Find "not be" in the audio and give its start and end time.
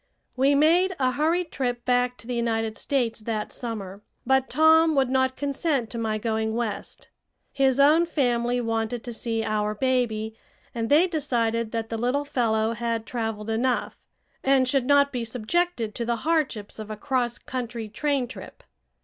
14.87-15.23